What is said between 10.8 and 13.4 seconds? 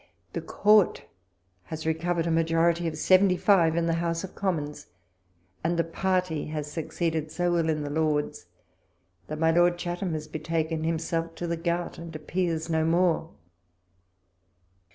himself to the gout, and appears no more.